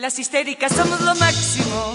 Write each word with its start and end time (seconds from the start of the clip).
Las 0.00 0.18
histéricas 0.18 0.72
somos 0.72 1.02
lo 1.02 1.14
máximo. 1.16 1.94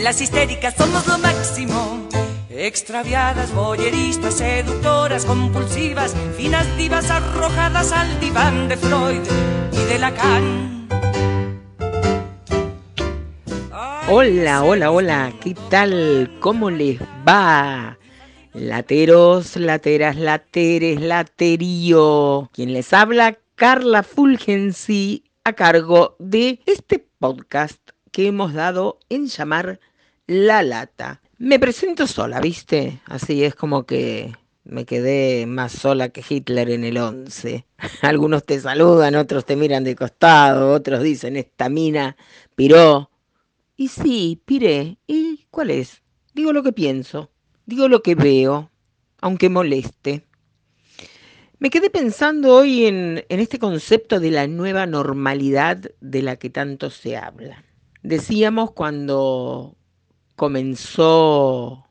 Las 0.00 0.20
histéricas 0.20 0.74
somos 0.76 1.04
lo 1.08 1.18
máximo. 1.18 2.06
Extraviadas, 2.48 3.52
boyeristas, 3.52 4.34
seductoras, 4.34 5.24
compulsivas, 5.24 6.14
finas 6.36 6.64
divas 6.76 7.10
arrojadas 7.10 7.90
al 7.90 8.20
diván 8.20 8.68
de 8.68 8.76
Freud 8.76 9.22
y 9.72 9.84
de 9.92 9.98
Lacan. 9.98 10.88
Hola, 14.08 14.62
hola, 14.62 14.92
hola, 14.92 15.32
¿qué 15.42 15.56
tal? 15.68 16.36
¿Cómo 16.38 16.70
les 16.70 17.00
va? 17.28 17.98
Lateros, 18.52 19.56
lateras, 19.56 20.14
lateres, 20.14 21.00
laterío. 21.00 22.48
Quien 22.52 22.72
les 22.72 22.92
habla, 22.92 23.36
Carla 23.56 24.04
Fulgensi, 24.04 25.24
a 25.46 25.52
cargo 25.52 26.16
de 26.18 26.58
este 26.66 26.98
podcast 26.98 27.78
que 28.10 28.26
hemos 28.26 28.52
dado 28.52 28.98
en 29.08 29.28
llamar 29.28 29.78
La 30.26 30.64
Lata. 30.64 31.22
Me 31.38 31.60
presento 31.60 32.08
sola, 32.08 32.40
¿viste? 32.40 33.00
Así 33.04 33.44
es 33.44 33.54
como 33.54 33.86
que 33.86 34.34
me 34.64 34.84
quedé 34.86 35.46
más 35.46 35.70
sola 35.70 36.08
que 36.08 36.24
Hitler 36.28 36.68
en 36.70 36.82
el 36.82 36.98
11. 36.98 37.64
Algunos 38.02 38.44
te 38.44 38.58
saludan, 38.58 39.14
otros 39.14 39.46
te 39.46 39.54
miran 39.54 39.84
de 39.84 39.94
costado, 39.94 40.72
otros 40.72 41.00
dicen, 41.00 41.36
esta 41.36 41.68
mina 41.68 42.16
piró. 42.56 43.12
Y 43.76 43.86
sí, 43.86 44.42
piré. 44.46 44.98
¿Y 45.06 45.46
cuál 45.52 45.70
es? 45.70 46.02
Digo 46.34 46.52
lo 46.52 46.64
que 46.64 46.72
pienso. 46.72 47.30
Digo 47.66 47.86
lo 47.86 48.02
que 48.02 48.16
veo, 48.16 48.72
aunque 49.20 49.48
moleste. 49.48 50.26
Me 51.58 51.70
quedé 51.70 51.88
pensando 51.88 52.54
hoy 52.54 52.84
en, 52.84 53.24
este 53.30 53.58
concepto 53.58 54.20
de 54.20 54.30
la 54.30 54.46
nueva 54.46 54.84
normalidad 54.84 55.78
de 56.02 56.20
la 56.20 56.36
que 56.36 56.50
tanto 56.50 56.90
se 56.90 57.16
habla. 57.16 57.64
Decíamos 58.02 58.72
cuando 58.72 59.74
comenzó 60.36 61.86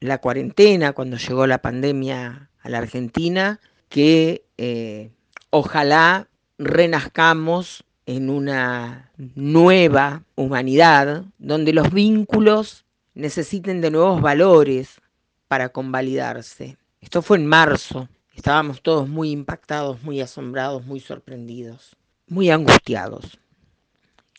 la 0.00 0.18
cuarentena, 0.18 0.92
cuando 0.92 1.16
llegó 1.16 1.46
la 1.46 1.62
pandemia 1.62 2.50
a 2.60 2.68
la 2.68 2.76
Argentina, 2.76 3.58
que 3.88 4.44
eh, 4.58 5.10
ojalá 5.48 6.28
renazcamos 6.58 7.84
en 8.04 8.28
una 8.28 9.10
nueva 9.34 10.24
humanidad 10.34 11.24
donde 11.38 11.72
los 11.72 11.90
vínculos 11.90 12.84
necesiten 13.14 13.80
de 13.80 13.90
nuevos 13.90 14.20
valores 14.20 15.00
para 15.48 15.70
convalidarse. 15.70 16.76
Esto 17.00 17.22
fue 17.22 17.38
en 17.38 17.46
marzo. 17.46 18.06
Estábamos 18.40 18.80
todos 18.80 19.06
muy 19.06 19.32
impactados, 19.32 20.02
muy 20.02 20.22
asombrados, 20.22 20.86
muy 20.86 20.98
sorprendidos, 20.98 21.94
muy 22.26 22.48
angustiados. 22.48 23.38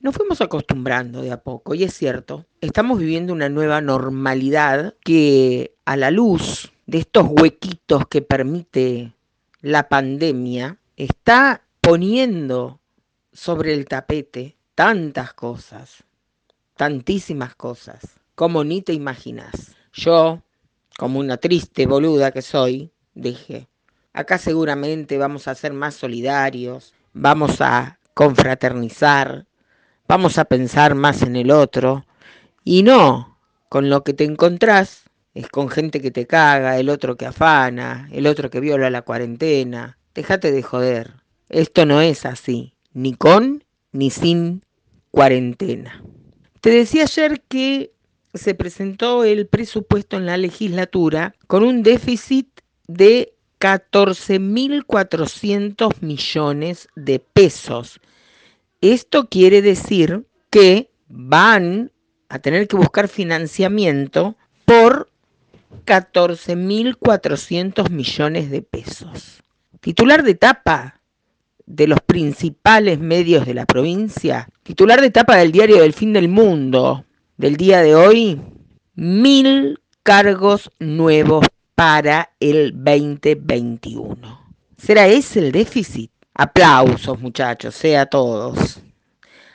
Nos 0.02 0.16
fuimos 0.16 0.42
acostumbrando 0.42 1.22
de 1.22 1.32
a 1.32 1.44
poco 1.44 1.76
y 1.76 1.84
es 1.84 1.94
cierto, 1.94 2.48
estamos 2.62 2.98
viviendo 2.98 3.32
una 3.32 3.48
nueva 3.48 3.80
normalidad 3.80 4.96
que 5.04 5.76
a 5.86 5.98
la 5.98 6.10
luz 6.10 6.74
de 6.88 6.98
estos 6.98 7.28
huequitos 7.30 8.08
que 8.08 8.24
permite 8.24 9.14
la 9.62 9.88
pandemia, 9.88 10.80
está 10.98 11.62
poniendo 11.80 12.80
sobre 13.32 13.72
el 13.72 13.86
tapete 13.86 14.58
tantas 14.74 15.36
cosas, 15.36 16.04
tantísimas 16.76 17.54
cosas 17.54 18.02
como 18.34 18.64
ni 18.64 18.82
te 18.82 18.94
imaginas. 18.94 19.76
Yo, 19.94 20.42
como 20.98 21.20
una 21.20 21.38
triste 21.38 21.86
boluda 21.86 22.32
que 22.32 22.42
soy, 22.42 22.92
dije, 23.14 23.68
acá 24.14 24.38
seguramente 24.38 25.18
vamos 25.18 25.48
a 25.48 25.56
ser 25.56 25.74
más 25.74 25.96
solidarios, 25.96 26.94
vamos 27.14 27.62
a 27.62 28.00
confraternizar, 28.14 29.46
vamos 30.08 30.38
a 30.38 30.46
pensar 30.46 30.96
más 30.96 31.22
en 31.22 31.36
el 31.36 31.52
otro, 31.52 32.06
y 32.64 32.84
no, 32.84 33.38
con 33.70 33.90
lo 33.90 34.04
que 34.04 34.14
te 34.14 34.24
encontrás 34.24 35.04
es 35.34 35.48
con 35.48 35.70
gente 35.70 36.02
que 36.02 36.12
te 36.12 36.28
caga, 36.28 36.78
el 36.78 36.90
otro 36.90 37.16
que 37.16 37.26
afana, 37.26 38.10
el 38.12 38.28
otro 38.28 38.50
que 38.50 38.60
viola 38.60 38.90
la 38.90 39.02
cuarentena. 39.02 39.98
Déjate 40.14 40.52
de 40.52 40.62
joder. 40.62 41.14
Esto 41.50 41.86
no 41.86 42.02
es 42.02 42.26
así, 42.26 42.74
ni 42.94 43.14
con 43.14 43.64
ni 43.92 44.10
sin 44.10 44.64
cuarentena. 45.10 46.04
Te 46.60 46.70
decía 46.70 47.04
ayer 47.04 47.42
que 47.48 47.94
se 48.34 48.56
presentó 48.56 49.24
el 49.24 49.48
presupuesto 49.48 50.18
en 50.18 50.26
la 50.26 50.38
legislatura 50.38 51.34
con 51.48 51.64
un 51.64 51.84
déficit 51.84 52.48
de 52.88 53.34
14.400 53.62 56.02
millones 56.02 56.90
de 56.96 57.20
pesos. 57.20 58.02
Esto 58.82 59.30
quiere 59.30 59.62
decir 59.62 60.26
que 60.50 60.90
van 61.08 61.92
a 62.28 62.40
tener 62.40 62.68
que 62.68 62.76
buscar 62.76 63.08
financiamiento 63.08 64.36
por 64.66 65.12
14.400 65.86 67.92
millones 67.92 68.50
de 68.50 68.64
pesos. 68.64 69.44
Titular 69.80 70.24
de 70.24 70.34
tapa 70.34 71.00
de 71.68 71.86
los 71.88 72.02
principales 72.02 72.98
medios 73.00 73.46
de 73.46 73.54
la 73.54 73.68
provincia, 73.68 74.50
titular 74.64 75.02
de 75.02 75.12
tapa 75.12 75.38
del 75.38 75.52
diario 75.52 75.82
del 75.82 75.94
fin 75.94 76.14
del 76.14 76.30
mundo, 76.30 77.06
del 77.38 77.58
día 77.58 77.82
de 77.82 77.96
hoy, 77.96 78.42
mil 78.96 79.80
cargos 80.02 80.72
nuevos 80.80 81.46
para 81.82 82.30
el 82.40 82.76
2021. 82.76 84.54
¿Será 84.78 85.08
ese 85.08 85.40
el 85.40 85.52
déficit? 85.52 86.12
Aplausos, 86.36 87.20
muchachos, 87.20 87.74
sea 87.74 88.02
a 88.02 88.06
todos. 88.06 88.80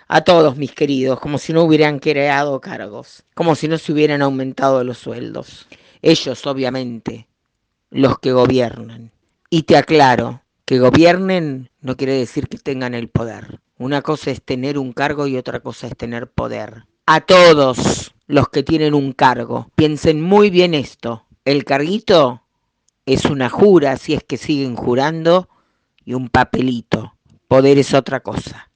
A 0.09 0.22
todos 0.22 0.56
mis 0.56 0.72
queridos, 0.72 1.20
como 1.20 1.38
si 1.38 1.53
no 1.53 1.62
hubieran 1.62 2.00
creado 2.00 2.60
cargos, 2.60 3.22
como 3.37 3.54
si 3.54 3.69
no 3.69 3.78
se 3.78 3.92
hubieran 3.92 4.22
aumentado 4.22 4.82
los 4.82 4.98
sueldos. 4.98 5.69
Ellos, 6.03 6.44
obviamente, 6.48 7.28
los 7.91 8.19
que 8.19 8.32
gobiernan. 8.32 9.12
Y 9.48 9.62
te 9.62 9.76
aclaro, 9.76 10.43
que 10.64 10.81
gobiernen 10.81 11.70
no 11.81 11.97
quiere 11.97 12.14
decir 12.14 12.48
que 12.48 12.58
tengan 12.58 12.94
el 12.94 13.08
poder. 13.08 13.60
Una 13.78 14.03
cosa 14.03 14.32
es 14.32 14.43
tener 14.43 14.78
un 14.78 14.93
cargo 14.93 15.28
y 15.28 15.37
otra 15.37 15.60
cosa 15.60 15.87
es 15.87 15.97
tener 15.97 16.28
poder 16.28 16.87
a 17.06 17.20
todos 17.20 18.12
los 18.26 18.48
que 18.48 18.64
tienen 18.64 18.94
un 18.94 19.12
cargo. 19.12 19.70
Piensen 19.76 20.20
muy 20.20 20.50
bien 20.50 20.75
esto. 20.75 21.25
El 21.46 21.64
carguito 21.64 22.42
es 23.06 23.24
una 23.24 23.48
jura, 23.48 23.96
si 23.98 24.14
es 24.14 24.24
que 24.24 24.36
siguen 24.36 24.74
jurando, 24.74 25.48
y 26.04 26.14
un 26.14 26.28
papelito. 26.28 27.14
Poder 27.46 27.78
es 27.78 27.94
otra 27.94 28.18
cosa. 28.18 28.68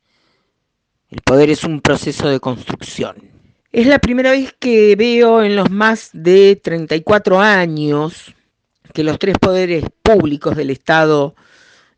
El 1.08 1.20
poder 1.22 1.50
es 1.50 1.64
un 1.64 1.80
proceso 1.80 2.28
de 2.28 2.38
construcción. 2.38 3.16
Es 3.72 3.88
la 3.88 3.98
primera 3.98 4.30
vez 4.30 4.54
que 4.56 4.94
veo 4.94 5.42
en 5.42 5.56
los 5.56 5.68
más 5.68 6.10
de 6.12 6.60
34 6.62 7.40
años 7.40 8.36
que 8.94 9.02
los 9.02 9.18
tres 9.18 9.36
poderes 9.36 9.84
públicos 10.04 10.56
del 10.56 10.70
Estado 10.70 11.34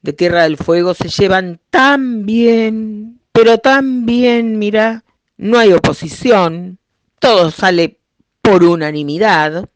de 0.00 0.14
Tierra 0.14 0.44
del 0.44 0.56
Fuego 0.56 0.94
se 0.94 1.10
llevan 1.10 1.60
tan 1.68 2.24
bien, 2.24 3.20
pero 3.32 3.58
tan 3.58 4.06
bien, 4.06 4.58
mira, 4.58 5.04
no 5.36 5.58
hay 5.58 5.72
oposición, 5.72 6.78
todo 7.18 7.50
sale 7.50 7.98
por 8.40 8.64
unanimidad, 8.64 9.68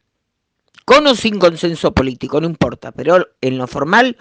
con 0.87 1.05
o 1.05 1.15
sin 1.15 1.37
consenso 1.37 1.93
político, 1.93 2.39
no 2.39 2.47
importa, 2.47 2.93
pero 2.93 3.27
en 3.41 3.57
lo 3.57 3.67
formal, 3.67 4.15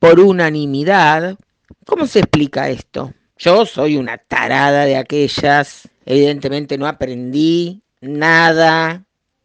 por 0.00 0.18
unanimidad. 0.18 1.38
¿Cómo 1.86 2.08
se 2.08 2.18
explica 2.18 2.70
esto? 2.70 3.14
Yo 3.36 3.64
soy 3.64 3.96
una 3.96 4.18
tarada 4.18 4.84
de 4.84 4.96
aquellas, 4.96 5.88
evidentemente 6.04 6.76
no 6.76 6.88
aprendí 6.88 7.84
nada, 8.00 9.04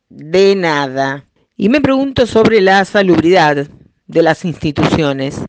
de 0.09 0.55
nada. 0.55 1.27
Y 1.55 1.69
me 1.69 1.79
pregunto 1.79 2.25
sobre 2.25 2.59
la 2.59 2.83
salubridad 2.85 3.67
de 4.07 4.23
las 4.23 4.43
instituciones 4.43 5.41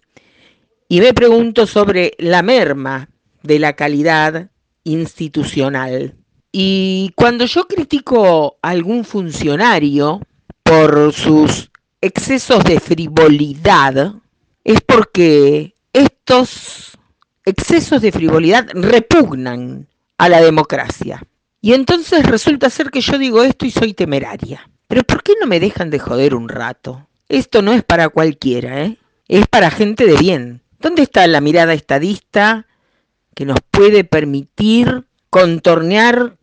y 0.91 1.01
me 1.01 1.15
pregunto 1.15 1.67
sobre 1.67 2.13
la 2.19 2.43
merma 2.43 3.09
de 3.43 3.61
la 3.61 3.73
calidad 3.73 4.51
institucional. 4.85 6.17
Y 6.53 7.13
cuando 7.17 7.47
yo 7.47 7.67
critico 7.67 8.59
a 8.61 8.69
algún 8.69 9.07
funcionario 9.07 10.21
por 10.65 11.13
sus 11.13 11.71
excesos 12.01 12.65
de 12.65 12.81
frivolidad, 12.81 14.15
es 14.65 14.81
porque 14.81 15.77
estos 15.93 16.99
excesos 17.45 18.03
de 18.03 18.11
frivolidad 18.11 18.67
repugnan 18.75 19.87
a 20.19 20.29
la 20.29 20.41
democracia. 20.41 21.23
Y 21.61 21.75
entonces 21.75 22.27
resulta 22.27 22.69
ser 22.69 22.91
que 22.91 23.01
yo 23.01 23.17
digo 23.19 23.45
esto 23.45 23.65
y 23.65 23.71
soy 23.71 23.95
temeraria. 23.95 24.69
Pero 24.89 25.05
¿por 25.05 25.23
qué 25.23 25.35
no 25.41 25.47
me 25.47 25.61
dejan 25.61 25.91
de 25.91 26.01
joder 26.01 26.35
un 26.35 26.49
rato? 26.49 27.07
Esto 27.29 27.63
no 27.63 27.73
es 27.73 27.85
para 27.85 28.09
cualquiera, 28.09 28.83
¿eh? 28.83 28.99
Es 29.29 29.47
para 29.47 29.71
gente 29.71 30.05
de 30.05 30.17
bien. 30.17 30.63
¿Dónde 30.81 31.03
está 31.03 31.27
la 31.27 31.41
mirada 31.41 31.73
estadista 31.73 32.67
que 33.35 33.45
nos 33.45 33.59
puede 33.71 34.05
permitir 34.05 35.05
contornear 35.31 36.37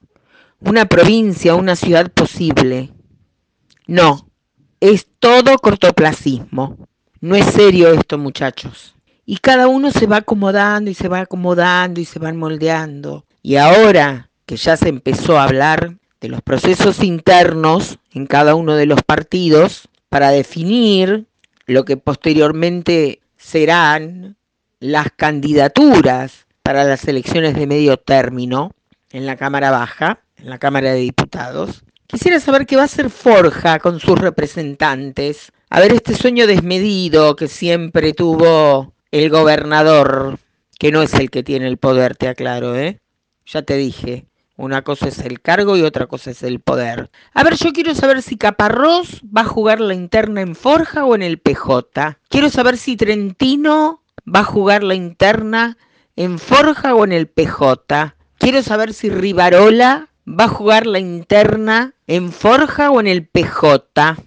una 0.59 0.85
provincia, 0.85 1.55
una 1.55 1.75
ciudad 1.75 2.11
posible. 2.11 2.91
No, 3.91 4.25
es 4.79 5.05
todo 5.19 5.57
cortoplacismo. 5.57 6.77
No 7.19 7.35
es 7.35 7.45
serio 7.47 7.91
esto, 7.91 8.17
muchachos. 8.17 8.95
Y 9.25 9.39
cada 9.39 9.67
uno 9.67 9.91
se 9.91 10.07
va 10.07 10.15
acomodando 10.17 10.89
y 10.89 10.93
se 10.93 11.09
va 11.09 11.19
acomodando 11.19 11.99
y 11.99 12.05
se 12.05 12.17
van 12.17 12.37
moldeando. 12.37 13.25
Y 13.43 13.57
ahora 13.57 14.29
que 14.45 14.55
ya 14.55 14.77
se 14.77 14.87
empezó 14.87 15.37
a 15.37 15.43
hablar 15.43 15.97
de 16.21 16.29
los 16.29 16.41
procesos 16.41 17.03
internos 17.03 17.99
en 18.13 18.27
cada 18.27 18.55
uno 18.55 18.75
de 18.75 18.85
los 18.85 19.03
partidos 19.03 19.89
para 20.07 20.29
definir 20.29 21.25
lo 21.65 21.83
que 21.83 21.97
posteriormente 21.97 23.19
serán 23.35 24.37
las 24.79 25.07
candidaturas 25.13 26.45
para 26.63 26.85
las 26.85 27.05
elecciones 27.09 27.55
de 27.55 27.67
medio 27.67 27.97
término 27.97 28.71
en 29.11 29.25
la 29.25 29.35
Cámara 29.35 29.69
Baja, 29.69 30.21
en 30.37 30.49
la 30.49 30.59
Cámara 30.59 30.93
de 30.93 30.99
Diputados. 31.01 31.83
Quisiera 32.11 32.41
saber 32.41 32.65
qué 32.65 32.75
va 32.75 32.81
a 32.81 32.85
hacer 32.85 33.09
Forja 33.09 33.79
con 33.79 34.01
sus 34.01 34.19
representantes. 34.19 35.53
A 35.69 35.79
ver 35.79 35.93
este 35.93 36.13
sueño 36.13 36.45
desmedido 36.45 37.37
que 37.37 37.47
siempre 37.47 38.11
tuvo 38.11 38.93
el 39.11 39.29
gobernador, 39.29 40.37
que 40.77 40.91
no 40.91 41.03
es 41.03 41.13
el 41.13 41.31
que 41.31 41.41
tiene 41.41 41.67
el 41.67 41.77
poder, 41.77 42.17
te 42.17 42.27
aclaro, 42.27 42.75
¿eh? 42.75 42.99
Ya 43.45 43.61
te 43.61 43.77
dije, 43.77 44.25
una 44.57 44.81
cosa 44.81 45.07
es 45.07 45.19
el 45.19 45.39
cargo 45.39 45.77
y 45.77 45.83
otra 45.83 46.07
cosa 46.07 46.31
es 46.31 46.43
el 46.43 46.59
poder. 46.59 47.09
A 47.33 47.45
ver, 47.45 47.55
yo 47.55 47.71
quiero 47.71 47.95
saber 47.95 48.21
si 48.21 48.35
Caparrós 48.35 49.21
va 49.25 49.41
a 49.41 49.45
jugar 49.45 49.79
la 49.79 49.93
interna 49.93 50.41
en 50.41 50.53
Forja 50.53 51.05
o 51.05 51.15
en 51.15 51.21
el 51.21 51.39
PJ. 51.39 52.17
Quiero 52.27 52.49
saber 52.49 52.75
si 52.75 52.97
Trentino 52.97 54.03
va 54.27 54.41
a 54.41 54.43
jugar 54.43 54.83
la 54.83 54.95
interna 54.95 55.77
en 56.17 56.39
Forja 56.39 56.93
o 56.93 57.05
en 57.05 57.13
el 57.13 57.27
PJ. 57.27 58.15
Quiero 58.37 58.61
saber 58.63 58.93
si 58.93 59.09
Rivarola 59.09 60.10
va 60.31 60.45
a 60.45 60.49
jugar 60.49 60.87
la 60.87 60.99
interna 60.99 61.93
en 62.07 62.31
Forja 62.31 62.91
o 62.91 62.99
en 62.99 63.07
el 63.07 63.27
PJ. 63.27 64.17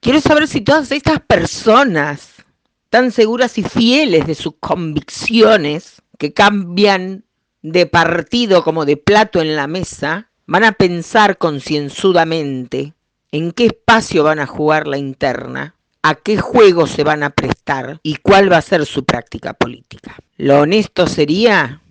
Quiero 0.00 0.20
saber 0.20 0.48
si 0.48 0.60
todas 0.60 0.92
estas 0.92 1.20
personas 1.20 2.44
tan 2.90 3.10
seguras 3.10 3.58
y 3.58 3.62
fieles 3.62 4.26
de 4.26 4.34
sus 4.34 4.54
convicciones 4.60 6.02
que 6.18 6.32
cambian 6.32 7.24
de 7.62 7.86
partido 7.86 8.62
como 8.62 8.84
de 8.84 8.96
plato 8.96 9.40
en 9.40 9.56
la 9.56 9.66
mesa, 9.66 10.30
van 10.46 10.64
a 10.64 10.72
pensar 10.72 11.36
concienzudamente 11.36 12.94
en 13.32 13.50
qué 13.52 13.66
espacio 13.66 14.22
van 14.22 14.38
a 14.38 14.46
jugar 14.46 14.86
la 14.86 14.98
interna, 14.98 15.74
a 16.02 16.14
qué 16.14 16.36
juego 16.36 16.86
se 16.86 17.02
van 17.02 17.22
a 17.22 17.30
prestar 17.30 17.98
y 18.02 18.16
cuál 18.16 18.52
va 18.52 18.58
a 18.58 18.62
ser 18.62 18.86
su 18.86 19.04
práctica 19.04 19.52
política. 19.54 20.16
Lo 20.36 20.60
honesto 20.60 21.08
sería 21.08 21.82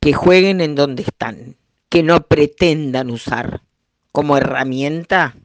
que 0.00 0.12
jueguen 0.12 0.60
en 0.60 0.74
donde 0.74 1.02
están, 1.02 1.56
que 1.88 2.02
no 2.02 2.26
pretendan 2.26 3.10
usar 3.10 3.62
como 4.12 4.36
herramienta 4.36 5.36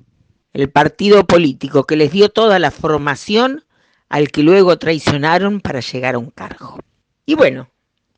el 0.53 0.69
partido 0.69 1.25
político 1.25 1.85
que 1.85 1.95
les 1.95 2.11
dio 2.11 2.29
toda 2.29 2.59
la 2.59 2.71
formación 2.71 3.63
al 4.09 4.29
que 4.29 4.43
luego 4.43 4.77
traicionaron 4.77 5.61
para 5.61 5.79
llegar 5.79 6.15
a 6.15 6.19
un 6.19 6.31
cargo. 6.31 6.79
Y 7.25 7.35
bueno, 7.35 7.69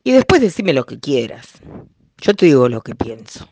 y 0.03 0.11
después 0.11 0.41
decime 0.41 0.73
lo 0.73 0.85
que 0.85 0.99
quieras. 0.99 1.61
Yo 2.17 2.33
te 2.33 2.47
digo 2.47 2.67
lo 2.69 2.81
que 2.81 2.95
pienso. 2.95 3.47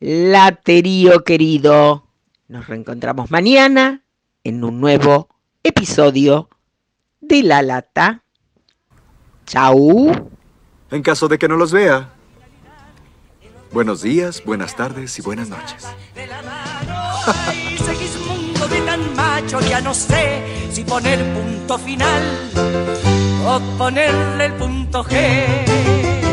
Laterío 0.00 1.24
querido, 1.24 2.06
nos 2.48 2.66
reencontramos 2.66 3.30
mañana 3.30 4.02
en 4.44 4.64
un 4.64 4.80
nuevo 4.80 5.28
episodio 5.62 6.48
de 7.20 7.42
La 7.42 7.62
Lata. 7.62 8.22
Chau. 9.46 10.30
En 10.90 11.02
caso 11.02 11.28
de 11.28 11.38
que 11.38 11.48
no 11.48 11.56
los 11.56 11.72
vea. 11.72 12.15
Buenos 13.76 14.00
días, 14.00 14.42
buenas 14.42 14.74
tardes 14.74 15.18
y 15.18 15.22
buenas 15.22 15.50
noches. 15.50 15.86
poner 20.82 21.22
punto 21.34 21.76
final 21.76 22.22
o 23.44 23.60
ponerle 23.76 24.46
el 24.46 24.54
punto 24.54 25.04
G. 25.04 26.25